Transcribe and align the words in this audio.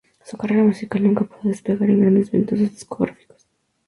Su 0.25 0.35
carrera 0.35 0.63
musical 0.63 1.03
nunca 1.03 1.25
pudo 1.25 1.41
despegar 1.43 1.87
en 1.87 2.01
grandes 2.01 2.31
ventas 2.31 2.57
discográficas. 2.57 3.45